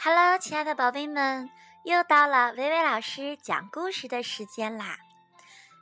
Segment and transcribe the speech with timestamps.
[0.00, 1.50] Hello，亲爱的宝贝们，
[1.84, 4.96] 又到了薇薇老师讲故事的时间啦！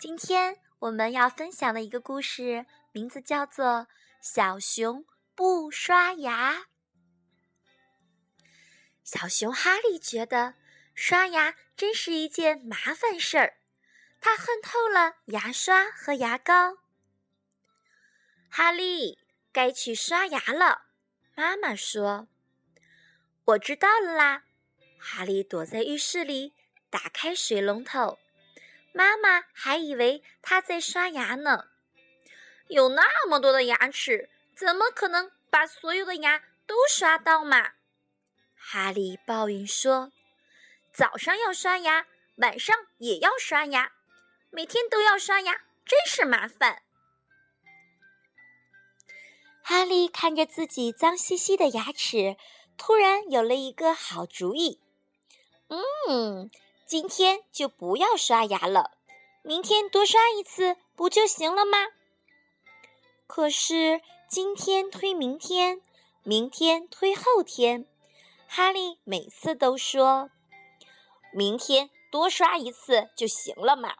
[0.00, 3.66] 今天我们要分享的一个故事，名字叫做
[4.22, 5.04] 《小熊
[5.34, 6.54] 不刷牙》。
[9.04, 10.54] 小熊哈利觉得
[10.94, 13.58] 刷牙真是一件麻烦事儿，
[14.22, 16.78] 他恨透了牙刷和牙膏。
[18.48, 19.18] 哈利，
[19.52, 20.86] 该去刷牙了。
[21.34, 22.28] 妈妈说
[23.48, 24.42] ：“我知道了啦。”
[25.00, 26.52] 哈利躲在浴室里，
[26.90, 28.18] 打开水龙头。
[28.92, 31.68] 妈妈还以为他在刷牙呢。
[32.68, 37.72] 有那么多的牙齿，怎么可能把所有的牙都刷到嘛？
[38.56, 40.12] 哈利抱怨说
[40.92, 43.92] ：“早上要刷牙，晚上也要刷牙，
[44.50, 46.82] 每天都要刷牙，真是麻烦。”
[49.62, 52.36] 哈利看着自己脏兮兮的牙齿，
[52.78, 54.80] 突然有了一个好主意。
[55.68, 56.50] 嗯，
[56.86, 58.92] 今天就不要刷牙了，
[59.42, 61.76] 明天多刷一次不就行了吗？
[63.26, 65.82] 可是今天推明天，
[66.22, 67.86] 明天推后天，
[68.46, 70.30] 哈利每次都说
[71.34, 73.96] ：“明天多刷一次就行了嘛。”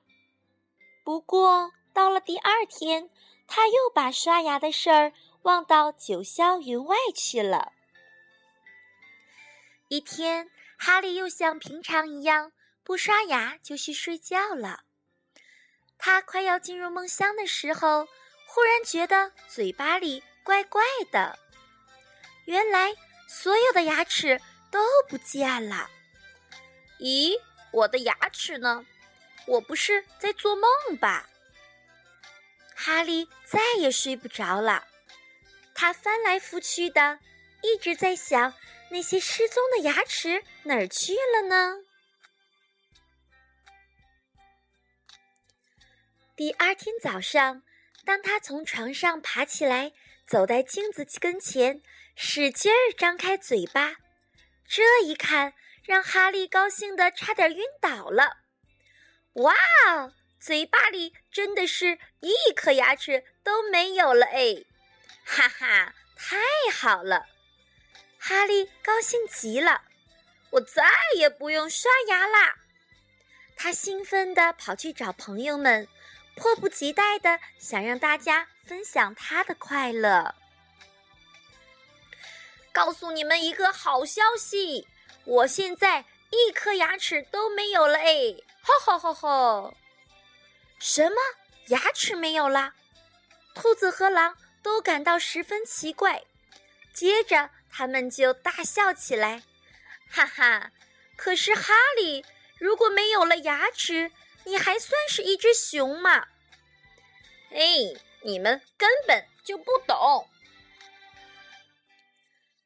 [1.04, 3.10] 不过到了第二天，
[3.46, 5.12] 他又把刷牙的事儿。
[5.42, 7.72] 忘到九霄云外去了。
[9.89, 12.53] 一天，哈利又像平常一样
[12.84, 14.84] 不刷牙就去睡觉了。
[15.97, 18.06] 他快要进入梦乡的时候，
[18.47, 21.39] 忽然觉得嘴巴里怪怪的。
[22.45, 22.95] 原来
[23.27, 25.89] 所有的牙齿都不见了。
[27.00, 27.33] 咦，
[27.73, 28.84] 我的牙齿呢？
[29.47, 31.27] 我不是在做梦吧？
[32.75, 34.86] 哈利再也睡不着了。
[35.75, 37.19] 他翻来覆去的，
[37.62, 38.52] 一直在想
[38.91, 41.84] 那些失踪的牙齿哪儿去了呢？
[46.35, 47.62] 第二天早上，
[48.05, 49.92] 当他从床上爬起来，
[50.27, 51.83] 走在镜子跟前，
[52.14, 53.96] 使劲儿张开嘴巴，
[54.67, 55.55] 这一看，
[55.85, 58.39] 让哈利高兴的差点晕倒了。
[59.35, 59.55] 哇
[59.89, 64.64] 哦，嘴巴里真的是一颗牙齿都没有了哎！
[65.24, 66.39] 哈哈，太
[66.73, 67.27] 好了！
[68.18, 69.83] 哈利高兴极了，
[70.51, 70.84] 我再
[71.17, 72.56] 也不用刷牙啦！
[73.56, 75.89] 他兴奋地跑去找朋友们，
[76.36, 80.34] 迫不及待地想让大家分享他的快乐。
[82.73, 84.86] 告诉你们一个好消息，
[85.24, 88.36] 我现在一颗牙齿都没有了哎！
[88.62, 89.77] 吼吼吼吼！
[90.79, 91.17] 什么
[91.68, 92.74] 牙齿没有了？
[93.55, 94.36] 兔子和狼。
[94.61, 96.24] 都感到十分奇怪，
[96.92, 99.42] 接着他们就大笑起来，
[100.11, 100.73] 哈哈！
[101.17, 102.24] 可是哈利，
[102.58, 104.12] 如果没有了牙齿，
[104.45, 106.29] 你还算是一只熊吗？
[107.51, 110.29] 哎，你们根本就不懂。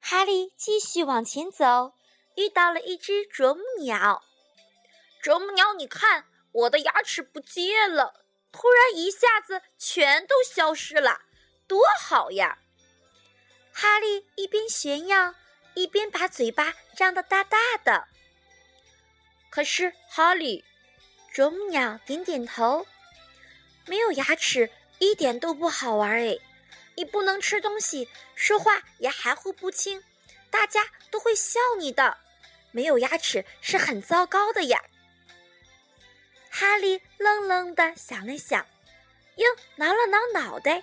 [0.01, 1.95] 哈利继续往前走，
[2.37, 4.23] 遇到了一只啄木鸟。
[5.23, 11.23] 啄木鸟，你看，我的牙齿不见了，突然一下子全都消失了。
[11.67, 12.59] 多好呀！
[13.73, 15.35] 哈利一边炫耀，
[15.75, 18.07] 一边把嘴巴张得大大的。
[19.51, 20.65] 可是哈利，
[21.33, 22.87] 啄木鸟点点头，
[23.87, 26.37] 没有牙齿一点都不好玩哎！
[26.95, 30.03] 你不能吃东西，说话也含糊不清，
[30.51, 32.19] 大家都会笑你的。
[32.71, 34.83] 没有牙齿是很糟糕的呀！
[36.51, 38.67] 哈利愣愣的想了想，
[39.37, 39.47] 又
[39.77, 40.83] 挠了挠脑袋。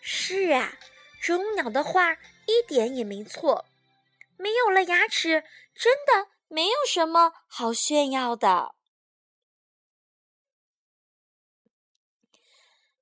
[0.00, 0.72] 是啊，
[1.20, 2.14] 啄木鸟的话
[2.46, 3.66] 一点也没错。
[4.36, 5.44] 没有了牙齿，
[5.74, 8.74] 真的没有什么好炫耀的。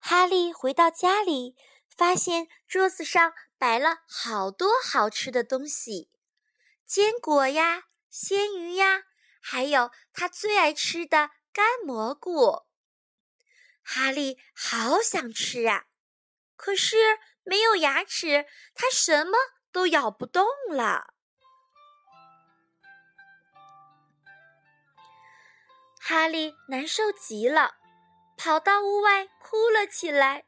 [0.01, 1.55] 哈利回到家里，
[1.97, 6.11] 发现桌子上摆了好多好吃的东西：
[6.85, 9.05] 坚果呀、鲜鱼呀，
[9.41, 12.65] 还有他最爱吃的干蘑菇。
[13.83, 15.87] 哈利好想吃啊！
[16.57, 16.97] 可是
[17.49, 19.33] 没有牙齿，它什么
[19.73, 21.15] 都咬不动了。
[25.99, 27.77] 哈利难受极了，
[28.37, 30.45] 跑到屋外哭了起来。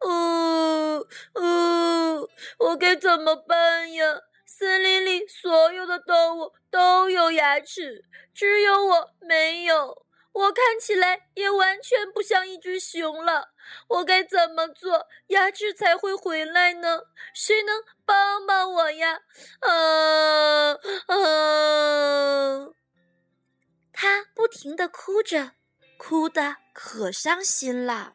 [0.00, 2.28] 呜呜，
[2.58, 4.04] 我该怎么办呀？
[4.44, 8.04] 森林里所有的动物都有牙齿，
[8.34, 13.54] 只有我没有，我看起来也完全不像一只熊了。
[13.88, 17.00] 我该怎么做，牙齿才会回来呢？
[17.34, 19.20] 谁能帮帮我呀？
[19.60, 20.72] 啊
[21.06, 22.70] 啊！
[23.92, 25.52] 他不停的哭着，
[25.96, 28.14] 哭得可伤心了。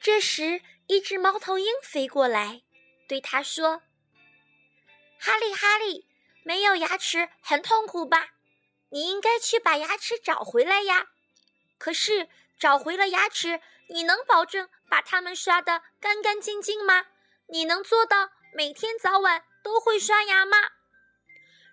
[0.00, 2.62] 这时，一只猫头鹰飞过来，
[3.08, 3.82] 对他说
[5.18, 6.06] ：“哈利，哈利，
[6.44, 8.33] 没有牙齿很痛苦吧？
[8.94, 11.08] 你应该去把牙齿找回来呀。
[11.78, 17.06] 可是，找回了牙齿，你能保证把它们刷得干干净净吗？
[17.48, 20.56] 你能做到每天早晚都会刷牙吗？”“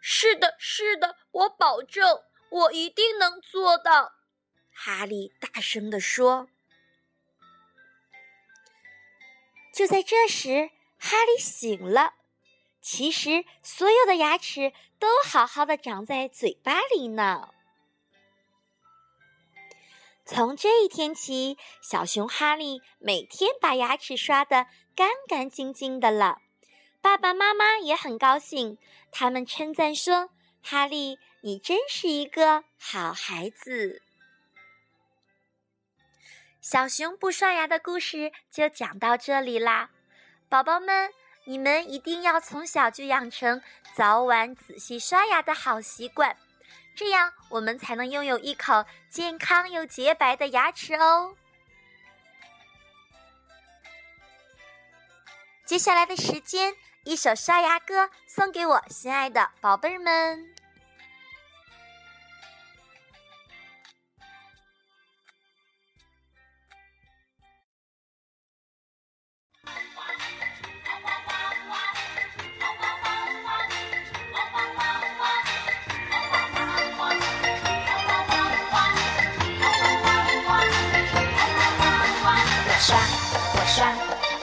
[0.01, 4.13] 是的，是的，我保证，我一定能做到。”
[4.73, 6.49] 哈利大声地说。
[9.71, 12.15] 就在这时，哈利醒了。
[12.81, 17.53] 其实，所有的牙齿都好好的长在嘴巴里呢。
[20.25, 26.41] 从这一天起，小熊哈利每天把牙齿刷得干干净净的了。
[27.01, 28.77] 爸爸妈妈也很高兴，
[29.11, 30.29] 他们称赞说
[30.63, 34.01] ：“哈利，你真是一个好孩子。”
[36.61, 39.89] 小熊不刷牙的故事就讲到这里啦，
[40.47, 41.11] 宝宝们，
[41.45, 43.61] 你们一定要从小就养成
[43.95, 46.37] 早晚仔细刷牙的好习惯，
[46.95, 51.35] 这样我们才能拥有一口健康又洁白的牙齿哦。
[55.65, 60.50] 接下来的时间，一首刷牙歌送给我心爱的宝贝儿们。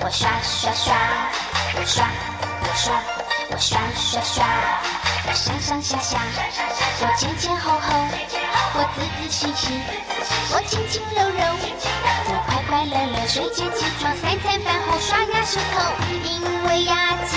[0.09, 0.97] 我刷刷刷，
[1.75, 2.09] 我刷
[2.63, 2.99] 我刷
[3.51, 4.43] 我刷刷刷，
[5.27, 6.19] 我上上下下，
[7.03, 7.93] 我前前后后，
[8.73, 9.69] 我仔仔细细，
[10.51, 11.45] 我轻轻柔柔，
[12.25, 15.77] 我快快乐乐，睡前起床，三餐饭后刷牙洗头，
[16.25, 17.37] 因为牙齿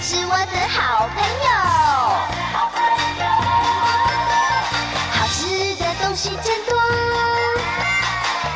[0.00, 1.50] 是我的好朋友。
[5.10, 6.70] 好吃的东西真多，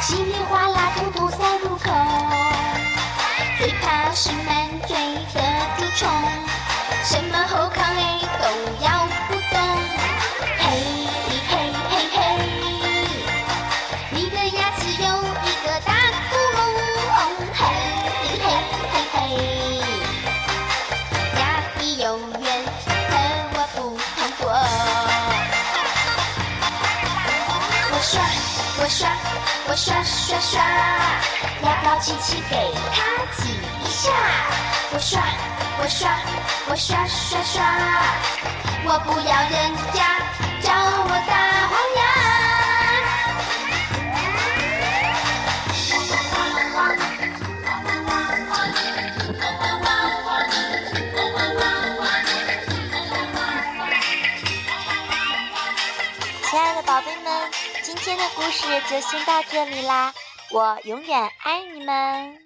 [0.00, 0.75] 稀里哗啦，
[5.96, 6.06] 冲，
[7.04, 8.44] 什么后康哎都
[8.84, 9.56] 咬不动。
[10.58, 10.62] 嘿
[11.48, 11.50] 嘿
[11.88, 12.16] 嘿嘿，
[14.10, 15.08] 你的牙齿有
[15.42, 15.94] 一个大
[16.28, 16.58] 窟窿。
[17.54, 17.58] 嘿
[18.44, 18.46] 嘿
[18.92, 19.16] 嘿嘿，
[21.38, 21.40] 牙
[21.80, 22.04] 医永
[22.42, 22.46] 远
[23.08, 23.10] 和
[23.54, 23.76] 我不
[24.16, 24.44] 同过。
[27.90, 28.12] 我刷
[28.82, 29.00] 我刷
[29.66, 30.60] 我刷刷刷，
[31.62, 32.54] 牙膏机器给
[32.92, 32.96] 它。
[34.92, 35.20] 我刷，
[35.78, 36.16] 我刷，
[36.68, 37.62] 我刷刷刷，
[38.84, 39.98] 我不要人家
[40.62, 41.32] 叫我大
[41.68, 42.00] 黄牙。
[56.48, 57.50] 亲爱的宝贝们，
[57.82, 60.14] 今天的故事就先到这里啦，
[60.52, 62.45] 我永远爱你们。